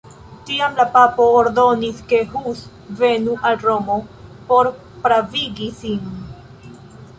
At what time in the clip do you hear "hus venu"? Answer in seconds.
2.31-3.37